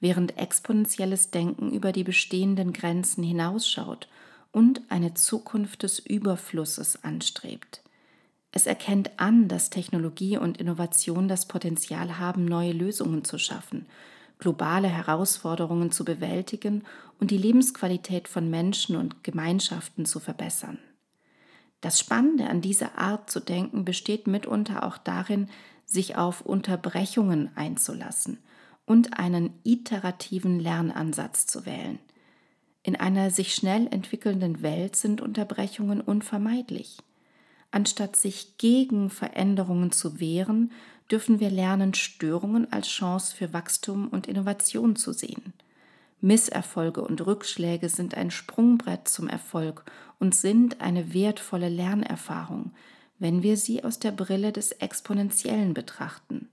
während 0.00 0.36
exponentielles 0.36 1.30
Denken 1.30 1.72
über 1.72 1.92
die 1.92 2.04
bestehenden 2.04 2.72
Grenzen 2.72 3.24
hinausschaut 3.24 4.08
und 4.52 4.82
eine 4.90 5.14
Zukunft 5.14 5.82
des 5.82 5.98
Überflusses 6.00 7.02
anstrebt. 7.02 7.82
Es 8.52 8.66
erkennt 8.66 9.18
an, 9.18 9.48
dass 9.48 9.70
Technologie 9.70 10.36
und 10.36 10.58
Innovation 10.58 11.28
das 11.28 11.46
Potenzial 11.48 12.18
haben, 12.18 12.44
neue 12.44 12.72
Lösungen 12.72 13.24
zu 13.24 13.38
schaffen, 13.38 13.86
globale 14.38 14.88
Herausforderungen 14.88 15.90
zu 15.90 16.04
bewältigen 16.04 16.84
und 17.18 17.30
die 17.30 17.38
Lebensqualität 17.38 18.28
von 18.28 18.48
Menschen 18.48 18.96
und 18.96 19.24
Gemeinschaften 19.24 20.06
zu 20.06 20.20
verbessern. 20.20 20.78
Das 21.80 21.98
Spannende 21.98 22.48
an 22.48 22.60
dieser 22.60 22.98
Art 22.98 23.30
zu 23.30 23.40
denken 23.40 23.84
besteht 23.84 24.26
mitunter 24.26 24.84
auch 24.84 24.98
darin, 24.98 25.48
sich 25.86 26.16
auf 26.16 26.42
Unterbrechungen 26.42 27.50
einzulassen 27.56 28.38
und 28.84 29.18
einen 29.18 29.50
iterativen 29.64 30.58
Lernansatz 30.58 31.46
zu 31.46 31.66
wählen. 31.66 31.98
In 32.82 32.96
einer 32.96 33.30
sich 33.30 33.54
schnell 33.54 33.86
entwickelnden 33.90 34.62
Welt 34.62 34.96
sind 34.96 35.20
Unterbrechungen 35.20 36.00
unvermeidlich. 36.00 36.98
Anstatt 37.70 38.16
sich 38.16 38.56
gegen 38.56 39.10
Veränderungen 39.10 39.92
zu 39.92 40.20
wehren, 40.20 40.72
dürfen 41.10 41.40
wir 41.40 41.50
lernen, 41.50 41.94
Störungen 41.94 42.72
als 42.72 42.88
Chance 42.88 43.34
für 43.34 43.52
Wachstum 43.52 44.08
und 44.08 44.26
Innovation 44.26 44.96
zu 44.96 45.12
sehen. 45.12 45.54
Misserfolge 46.20 47.00
und 47.00 47.24
Rückschläge 47.26 47.88
sind 47.88 48.14
ein 48.16 48.30
Sprungbrett 48.30 49.08
zum 49.08 49.28
Erfolg 49.28 49.84
und 50.18 50.34
sind 50.34 50.80
eine 50.80 51.14
wertvolle 51.14 51.68
Lernerfahrung, 51.68 52.72
wenn 53.18 53.42
wir 53.42 53.56
sie 53.56 53.84
aus 53.84 53.98
der 53.98 54.12
Brille 54.12 54.52
des 54.52 54.72
Exponentiellen 54.72 55.74
betrachten. 55.74 56.48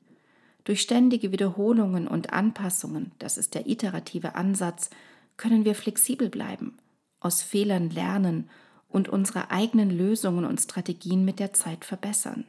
Durch 0.64 0.82
ständige 0.82 1.32
Wiederholungen 1.32 2.08
und 2.08 2.34
Anpassungen, 2.34 3.12
das 3.20 3.38
ist 3.38 3.54
der 3.54 3.68
iterative 3.68 4.36
Ansatz, 4.36 4.90
können 5.38 5.66
wir 5.66 5.76
flexibel 5.76 6.30
bleiben, 6.30 6.78
aus 7.20 7.42
Fehlern 7.42 7.90
lernen 7.90 8.50
und 8.90 9.10
unsere 9.10 9.52
eigenen 9.52 9.90
Lösungen 9.90 10.46
und 10.46 10.62
Strategien 10.62 11.26
mit 11.26 11.40
der 11.40 11.54
Zeit 11.54 11.86
verbessern. 11.86 12.46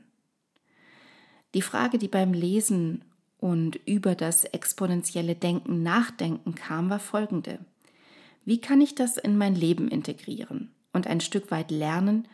Die 1.54 1.62
Frage, 1.62 1.98
die 1.98 2.08
beim 2.08 2.32
Lesen 2.32 3.04
und 3.38 3.76
über 3.86 4.14
das 4.14 4.44
exponentielle 4.44 5.34
Denken 5.34 5.82
nachdenken 5.82 6.54
kam, 6.54 6.90
war 6.90 6.98
folgende. 6.98 7.58
Wie 8.44 8.60
kann 8.60 8.80
ich 8.80 8.94
das 8.94 9.16
in 9.16 9.36
mein 9.36 9.54
Leben 9.54 9.88
integrieren 9.88 10.72
und 10.92 11.06
ein 11.06 11.20
Stück 11.20 11.50
weit 11.50 11.70
lernen? 11.70 12.28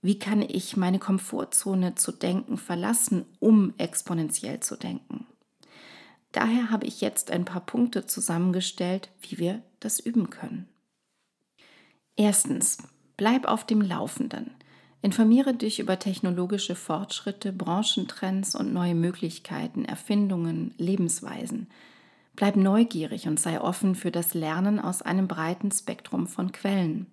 Wie 0.00 0.18
kann 0.18 0.42
ich 0.42 0.76
meine 0.76 0.98
Komfortzone 0.98 1.94
zu 1.94 2.12
denken 2.12 2.58
verlassen, 2.58 3.24
um 3.38 3.74
exponentiell 3.78 4.60
zu 4.60 4.76
denken? 4.76 5.26
Daher 6.32 6.70
habe 6.70 6.86
ich 6.86 7.00
jetzt 7.00 7.30
ein 7.30 7.44
paar 7.44 7.64
Punkte 7.64 8.06
zusammengestellt, 8.06 9.10
wie 9.20 9.38
wir 9.38 9.62
das 9.80 10.00
üben 10.00 10.30
können. 10.30 10.68
Erstens, 12.16 12.78
Bleib 13.22 13.46
auf 13.46 13.64
dem 13.64 13.80
Laufenden. 13.80 14.50
Informiere 15.02 15.52
dich 15.52 15.80
über 15.80 15.98
technologische 15.98 16.76
Fortschritte, 16.76 17.52
Branchentrends 17.52 18.54
und 18.54 18.72
neue 18.72 18.94
Möglichkeiten, 18.94 19.84
Erfindungen, 19.84 20.74
Lebensweisen. 20.78 21.66
Bleib 22.36 22.54
neugierig 22.54 23.26
und 23.26 23.40
sei 23.40 23.60
offen 23.60 23.96
für 23.96 24.12
das 24.12 24.32
Lernen 24.32 24.78
aus 24.78 25.02
einem 25.02 25.26
breiten 25.26 25.72
Spektrum 25.72 26.28
von 26.28 26.52
Quellen. 26.52 27.06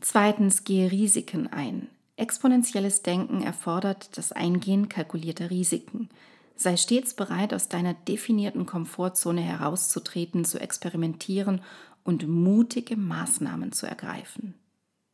Zweitens, 0.00 0.64
gehe 0.64 0.90
Risiken 0.90 1.46
ein. 1.46 1.88
Exponentielles 2.16 3.02
Denken 3.02 3.42
erfordert 3.42 4.18
das 4.18 4.32
Eingehen 4.32 4.88
kalkulierter 4.88 5.48
Risiken. 5.48 6.08
Sei 6.56 6.76
stets 6.76 7.14
bereit, 7.14 7.54
aus 7.54 7.68
deiner 7.68 7.94
definierten 7.94 8.66
Komfortzone 8.66 9.40
herauszutreten, 9.40 10.44
zu 10.44 10.60
experimentieren 10.60 11.60
und 12.02 12.26
mutige 12.26 12.96
Maßnahmen 12.96 13.70
zu 13.70 13.86
ergreifen. 13.86 14.54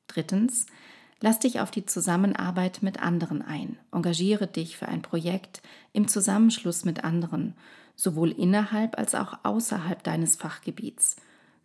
Drittens, 0.08 0.66
lass 1.20 1.38
dich 1.38 1.60
auf 1.60 1.70
die 1.70 1.86
Zusammenarbeit 1.86 2.82
mit 2.82 3.02
anderen 3.02 3.42
ein. 3.42 3.78
Engagiere 3.92 4.46
dich 4.46 4.76
für 4.76 4.88
ein 4.88 5.02
Projekt 5.02 5.62
im 5.92 6.08
Zusammenschluss 6.08 6.84
mit 6.84 7.04
anderen, 7.04 7.54
sowohl 7.96 8.30
innerhalb 8.30 8.98
als 8.98 9.14
auch 9.14 9.38
außerhalb 9.42 10.02
deines 10.02 10.36
Fachgebiets. 10.36 11.16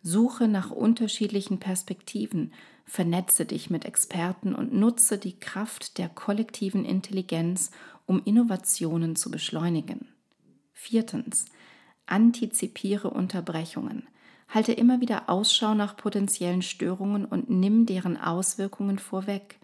Suche 0.02 0.48
nach 0.48 0.70
unterschiedlichen 0.70 1.58
Perspektiven, 1.58 2.52
vernetze 2.84 3.46
dich 3.46 3.70
mit 3.70 3.84
Experten 3.86 4.54
und 4.54 4.74
nutze 4.74 5.16
die 5.16 5.38
Kraft 5.38 5.96
der 5.98 6.08
kollektiven 6.08 6.84
Intelligenz, 6.84 7.70
um 8.06 8.20
Innovationen 8.22 9.16
zu 9.16 9.30
beschleunigen. 9.30 10.08
Viertens. 10.72 11.46
Antizipiere 12.06 13.08
Unterbrechungen. 13.08 14.06
Halte 14.48 14.72
immer 14.72 15.00
wieder 15.00 15.28
Ausschau 15.28 15.74
nach 15.74 15.96
potenziellen 15.96 16.62
Störungen 16.62 17.24
und 17.24 17.50
nimm 17.50 17.86
deren 17.86 18.16
Auswirkungen 18.16 18.98
vorweg. 18.98 19.58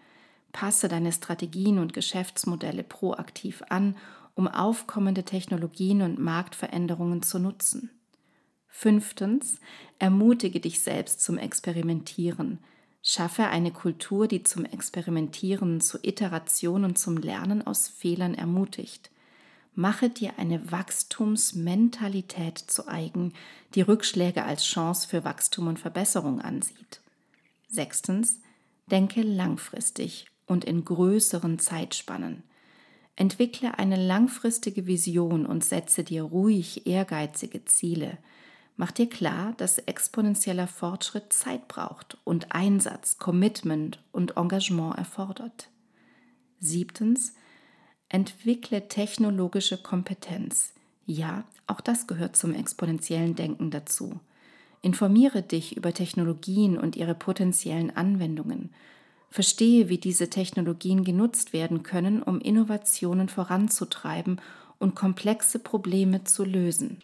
Passe 0.51 0.87
deine 0.87 1.11
Strategien 1.11 1.79
und 1.79 1.93
Geschäftsmodelle 1.93 2.83
proaktiv 2.83 3.63
an, 3.69 3.95
um 4.35 4.47
aufkommende 4.47 5.23
Technologien 5.23 6.01
und 6.01 6.19
Marktveränderungen 6.19 7.21
zu 7.21 7.39
nutzen. 7.39 7.89
Fünftens, 8.67 9.59
ermutige 9.99 10.59
dich 10.59 10.81
selbst 10.81 11.21
zum 11.21 11.37
Experimentieren. 11.37 12.59
Schaffe 13.03 13.47
eine 13.47 13.71
Kultur, 13.71 14.27
die 14.27 14.43
zum 14.43 14.65
Experimentieren, 14.65 15.81
zur 15.81 16.03
Iteration 16.03 16.85
und 16.85 16.97
zum 16.97 17.17
Lernen 17.17 17.65
aus 17.65 17.87
Fehlern 17.87 18.33
ermutigt. 18.33 19.11
Mache 19.73 20.09
dir 20.09 20.33
eine 20.37 20.71
Wachstumsmentalität 20.71 22.57
zu 22.57 22.87
eigen, 22.87 23.33
die 23.73 23.81
Rückschläge 23.81 24.43
als 24.43 24.65
Chance 24.65 25.07
für 25.07 25.23
Wachstum 25.23 25.67
und 25.67 25.79
Verbesserung 25.79 26.41
ansieht. 26.41 26.99
Sechstens, 27.69 28.41
denke 28.87 29.21
langfristig 29.21 30.27
und 30.45 30.65
in 30.65 30.83
größeren 30.83 31.57
Zeitspannen. 31.57 32.43
Entwickle 33.15 33.77
eine 33.79 33.95
langfristige 33.95 34.87
Vision 34.87 35.45
und 35.45 35.63
setze 35.63 36.03
dir 36.03 36.23
ruhig 36.23 36.85
ehrgeizige 36.85 37.63
Ziele. 37.63 38.17
Mach 38.75 38.91
dir 38.91 39.07
klar, 39.07 39.53
dass 39.57 39.77
exponentieller 39.77 40.67
Fortschritt 40.67 41.31
Zeit 41.31 41.67
braucht 41.67 42.17
und 42.23 42.53
Einsatz, 42.53 43.17
Commitment 43.17 44.03
und 44.11 44.37
Engagement 44.37 44.97
erfordert. 44.97 45.69
Siebtens, 46.59 47.35
Entwickle 48.13 48.89
technologische 48.89 49.77
Kompetenz. 49.77 50.73
Ja, 51.05 51.45
auch 51.65 51.79
das 51.79 52.07
gehört 52.07 52.35
zum 52.35 52.53
exponentiellen 52.53 53.35
Denken 53.35 53.71
dazu. 53.71 54.19
Informiere 54.81 55.41
dich 55.41 55.77
über 55.77 55.93
Technologien 55.93 56.77
und 56.77 56.97
ihre 56.97 57.15
potenziellen 57.15 57.95
Anwendungen. 57.95 58.71
Verstehe, 59.29 59.87
wie 59.87 59.97
diese 59.97 60.29
Technologien 60.29 61.05
genutzt 61.05 61.53
werden 61.53 61.83
können, 61.83 62.21
um 62.21 62.41
Innovationen 62.41 63.29
voranzutreiben 63.29 64.41
und 64.77 64.93
komplexe 64.93 65.59
Probleme 65.59 66.25
zu 66.25 66.43
lösen. 66.43 67.01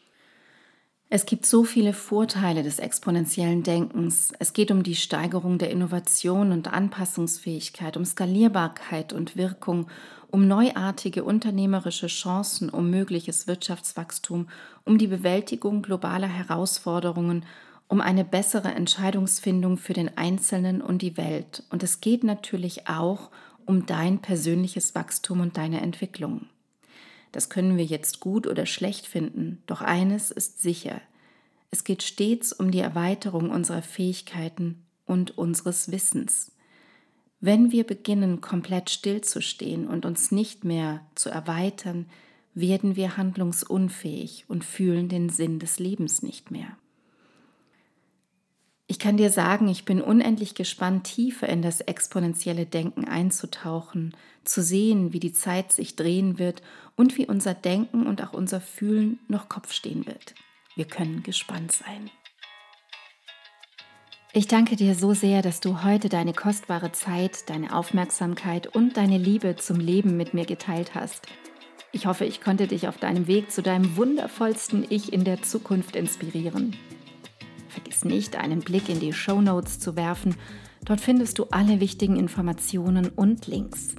Es 1.10 1.26
gibt 1.26 1.46
so 1.46 1.64
viele 1.64 1.94
Vorteile 1.94 2.64
des 2.64 2.80
exponentiellen 2.80 3.64
Denkens. 3.64 4.34
Es 4.40 4.52
geht 4.52 4.72
um 4.72 4.84
die 4.84 4.96
Steigerung 4.96 5.58
der 5.58 5.70
Innovation 5.70 6.52
und 6.52 6.68
Anpassungsfähigkeit, 6.74 7.96
um 7.96 8.04
Skalierbarkeit 8.04 9.14
und 9.14 9.38
Wirkung, 9.38 9.88
um 10.32 10.50
neuartige 10.50 11.24
unternehmerische 11.24 12.08
Chancen, 12.08 12.70
um 12.70 12.90
mögliches 12.90 13.48
Wirtschaftswachstum, 13.48 14.50
um 14.84 14.98
die 14.98 15.08
Bewältigung 15.08 15.82
globaler 15.82 16.28
Herausforderungen, 16.28 17.46
um 17.88 18.02
eine 18.02 18.26
bessere 18.26 18.74
Entscheidungsfindung 18.74 19.78
für 19.78 19.94
den 19.94 20.18
Einzelnen 20.18 20.82
und 20.82 21.02
die 21.02 21.16
Welt. 21.16 21.64
Und 21.70 21.84
es 21.84 22.02
geht 22.02 22.26
natürlich 22.26 22.90
auch 22.90 23.32
um 23.66 23.86
dein 23.86 24.20
persönliches 24.20 24.94
Wachstum 24.94 25.40
und 25.40 25.56
deine 25.56 25.80
Entwicklung. 25.80 26.48
Das 27.38 27.50
können 27.50 27.78
wir 27.78 27.86
jetzt 27.86 28.20
gut 28.20 28.48
oder 28.48 28.66
schlecht 28.66 29.06
finden, 29.06 29.62
doch 29.68 29.82
eines 29.82 30.32
ist 30.32 30.60
sicher. 30.60 31.00
Es 31.70 31.84
geht 31.84 32.02
stets 32.02 32.52
um 32.52 32.72
die 32.72 32.80
Erweiterung 32.80 33.52
unserer 33.52 33.84
Fähigkeiten 33.84 34.84
und 35.06 35.38
unseres 35.38 35.92
Wissens. 35.92 36.52
Wenn 37.40 37.72
wir 37.72 37.84
beginnen, 37.84 38.42
komplett 38.42 38.90
stillzustehen 38.90 39.88
und 39.88 40.04
uns 40.04 40.32
nicht 40.32 40.64
mehr 40.64 41.06
zu 41.14 41.30
erweitern, 41.30 42.08
werden 42.56 42.96
wir 42.96 43.18
handlungsunfähig 43.18 44.46
und 44.48 44.66
fühlen 44.66 45.08
den 45.08 45.30
Sinn 45.30 45.60
des 45.60 45.78
Lebens 45.78 46.24
nicht 46.24 46.50
mehr. 46.50 46.76
Ich 48.90 49.00
kann 49.00 49.18
dir 49.18 49.30
sagen, 49.30 49.68
ich 49.68 49.84
bin 49.84 50.02
unendlich 50.02 50.56
gespannt, 50.56 51.04
tiefer 51.04 51.50
in 51.50 51.62
das 51.62 51.82
exponentielle 51.82 52.66
Denken 52.66 53.04
einzutauchen, 53.06 54.16
zu 54.46 54.64
sehen, 54.64 55.12
wie 55.12 55.20
die 55.20 55.34
Zeit 55.34 55.74
sich 55.74 55.98
drehen 55.98 56.40
wird 56.40 56.62
und 56.96 57.18
wie 57.18 57.26
unser 57.26 57.54
Denken 57.54 58.08
und 58.08 58.24
auch 58.24 58.32
unser 58.32 58.62
Fühlen 58.62 59.20
noch 59.28 59.50
Kopf 59.50 59.74
stehen 59.74 60.06
wird. 60.06 60.36
Wir 60.78 60.86
können 60.86 61.22
gespannt 61.22 61.74
sein. 61.74 62.10
Ich 64.32 64.48
danke 64.48 64.78
dir 64.78 64.96
so 64.96 65.14
sehr, 65.14 65.42
dass 65.42 65.60
du 65.60 65.84
heute 65.84 66.08
deine 66.08 66.32
kostbare 66.32 66.94
Zeit, 66.94 67.50
deine 67.50 67.76
Aufmerksamkeit 67.76 68.68
und 68.68 68.96
deine 68.96 69.18
Liebe 69.18 69.58
zum 69.58 69.80
Leben 69.80 70.16
mit 70.16 70.34
mir 70.34 70.46
geteilt 70.46 70.96
hast. 70.96 71.28
Ich 71.92 72.06
hoffe, 72.06 72.24
ich 72.24 72.40
konnte 72.40 72.68
dich 72.68 72.88
auf 72.88 72.98
deinem 72.98 73.28
Weg 73.28 73.52
zu 73.52 73.62
deinem 73.62 73.98
wundervollsten 73.98 74.86
Ich 74.90 75.12
in 75.12 75.24
der 75.24 75.42
Zukunft 75.42 75.96
inspirieren. 75.96 76.76
Vergiss 77.98 78.06
nicht, 78.06 78.36
einen 78.36 78.60
Blick 78.60 78.90
in 78.90 79.00
die 79.00 79.14
Show 79.14 79.42
Notes 79.42 79.80
zu 79.80 79.96
werfen. 79.96 80.36
Dort 80.86 81.02
findest 81.02 81.40
du 81.40 81.46
alle 81.46 81.80
wichtigen 81.80 82.16
Informationen 82.16 83.10
und 83.10 83.48
Links. 83.48 83.96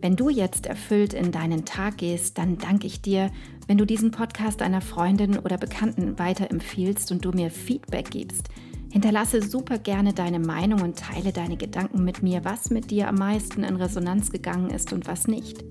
Wenn 0.00 0.16
du 0.16 0.30
jetzt 0.30 0.66
erfüllt 0.66 1.12
in 1.12 1.30
deinen 1.30 1.64
Tag 1.64 1.98
gehst, 1.98 2.38
dann 2.38 2.56
danke 2.58 2.86
ich 2.86 3.02
dir, 3.02 3.30
wenn 3.66 3.76
du 3.76 3.84
diesen 3.84 4.10
Podcast 4.10 4.62
einer 4.62 4.80
Freundin 4.80 5.38
oder 5.38 5.58
Bekannten 5.58 6.18
weiterempfiehlst 6.18 7.12
und 7.12 7.24
du 7.24 7.32
mir 7.32 7.50
Feedback 7.50 8.10
gibst. 8.10 8.48
Hinterlasse 8.90 9.42
super 9.42 9.78
gerne 9.78 10.14
deine 10.14 10.38
Meinung 10.38 10.80
und 10.80 10.98
teile 10.98 11.32
deine 11.32 11.56
Gedanken 11.56 12.04
mit 12.04 12.22
mir, 12.22 12.44
was 12.44 12.70
mit 12.70 12.90
dir 12.90 13.08
am 13.08 13.16
meisten 13.16 13.62
in 13.62 13.76
Resonanz 13.76 14.30
gegangen 14.30 14.70
ist 14.70 14.92
und 14.92 15.06
was 15.06 15.26
nicht. 15.26 15.64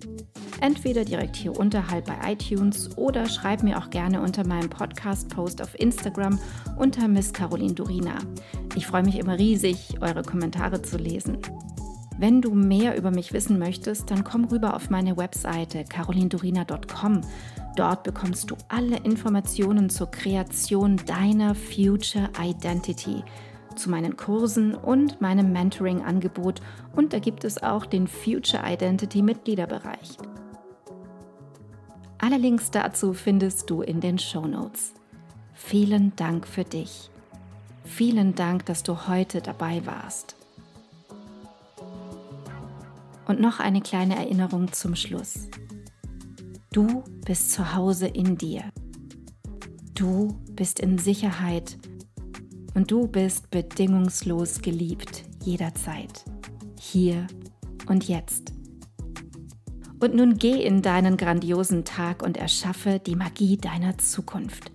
Entweder 0.63 1.03
direkt 1.03 1.35
hier 1.35 1.59
unterhalb 1.59 2.05
bei 2.05 2.31
iTunes 2.31 2.97
oder 2.97 3.27
schreib 3.27 3.63
mir 3.63 3.77
auch 3.77 3.89
gerne 3.89 4.21
unter 4.21 4.47
meinem 4.47 4.69
Podcast-Post 4.69 5.61
auf 5.61 5.77
Instagram 5.77 6.39
unter 6.77 7.09
Miss 7.09 7.33
Caroline 7.33 7.73
Durina. 7.73 8.15
Ich 8.73 8.87
freue 8.87 9.03
mich 9.03 9.19
immer 9.19 9.37
riesig, 9.37 9.97
eure 9.99 10.21
Kommentare 10.21 10.81
zu 10.81 10.95
lesen. 10.97 11.39
Wenn 12.17 12.41
du 12.41 12.55
mehr 12.55 12.97
über 12.97 13.11
mich 13.11 13.33
wissen 13.33 13.59
möchtest, 13.59 14.09
dann 14.09 14.23
komm 14.23 14.45
rüber 14.45 14.73
auf 14.73 14.89
meine 14.89 15.17
Webseite 15.17 15.83
carolindurina.com. 15.83 17.19
Dort 17.75 18.03
bekommst 18.03 18.49
du 18.49 18.55
alle 18.69 18.95
Informationen 18.99 19.89
zur 19.89 20.11
Kreation 20.11 20.95
deiner 21.05 21.55
Future 21.55 22.29
Identity, 22.41 23.21
zu 23.75 23.89
meinen 23.89 24.15
Kursen 24.15 24.75
und 24.75 25.19
meinem 25.19 25.51
Mentoring-Angebot 25.51 26.61
und 26.95 27.11
da 27.11 27.19
gibt 27.19 27.43
es 27.43 27.61
auch 27.61 27.85
den 27.85 28.07
Future 28.07 28.63
Identity 28.65 29.21
Mitgliederbereich. 29.21 30.17
Alle 32.23 32.37
Links 32.37 32.71
dazu 32.71 33.11
findest 33.11 33.69
du 33.69 33.81
in 33.81 33.99
den 33.99 34.17
Show 34.17 34.47
Notes. 34.47 34.93
Vielen 35.53 36.15
Dank 36.15 36.47
für 36.47 36.63
dich. 36.63 37.09
Vielen 37.83 38.33
Dank, 38.33 38.65
dass 38.65 38.81
du 38.81 39.09
heute 39.09 39.41
dabei 39.41 39.85
warst. 39.85 40.37
Und 43.27 43.41
noch 43.41 43.59
eine 43.59 43.81
kleine 43.81 44.15
Erinnerung 44.15 44.71
zum 44.71 44.95
Schluss. 44.95 45.49
Du 46.71 47.03
bist 47.25 47.51
zu 47.51 47.75
Hause 47.75 48.07
in 48.07 48.37
dir. 48.37 48.71
Du 49.93 50.29
bist 50.51 50.79
in 50.79 50.97
Sicherheit 50.97 51.77
und 52.73 52.89
du 52.89 53.05
bist 53.05 53.51
bedingungslos 53.51 54.61
geliebt 54.61 55.25
jederzeit. 55.43 56.23
Hier 56.79 57.27
und 57.89 58.07
jetzt. 58.07 58.52
Und 60.03 60.15
nun 60.15 60.37
geh 60.37 60.61
in 60.61 60.81
deinen 60.81 61.15
grandiosen 61.15 61.85
Tag 61.85 62.23
und 62.23 62.35
erschaffe 62.35 62.99
die 62.99 63.15
Magie 63.15 63.55
deiner 63.55 63.97
Zukunft. 63.97 64.69